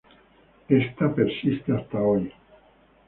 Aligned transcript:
Esta 0.67 1.13
persiste 1.13 1.71
hasta 1.75 1.99
hoy. 2.01 2.33